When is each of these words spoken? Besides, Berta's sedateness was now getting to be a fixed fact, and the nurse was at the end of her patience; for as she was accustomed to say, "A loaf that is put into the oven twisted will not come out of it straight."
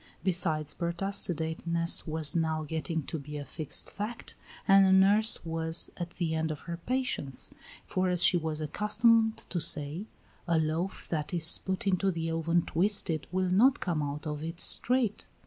Besides, 0.23 0.73
Berta's 0.73 1.15
sedateness 1.15 2.07
was 2.07 2.35
now 2.35 2.63
getting 2.63 3.03
to 3.03 3.19
be 3.19 3.37
a 3.37 3.45
fixed 3.45 3.91
fact, 3.91 4.33
and 4.67 4.83
the 4.83 4.91
nurse 4.91 5.45
was 5.45 5.91
at 5.95 6.09
the 6.17 6.33
end 6.33 6.49
of 6.49 6.61
her 6.61 6.77
patience; 6.77 7.53
for 7.85 8.09
as 8.09 8.23
she 8.23 8.35
was 8.35 8.61
accustomed 8.61 9.37
to 9.51 9.59
say, 9.61 10.07
"A 10.47 10.57
loaf 10.57 11.07
that 11.09 11.35
is 11.35 11.59
put 11.59 11.85
into 11.85 12.09
the 12.09 12.31
oven 12.31 12.63
twisted 12.63 13.27
will 13.31 13.51
not 13.51 13.79
come 13.79 14.01
out 14.01 14.25
of 14.25 14.41
it 14.41 14.59
straight." 14.59 15.27